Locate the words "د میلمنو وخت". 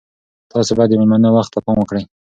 0.91-1.51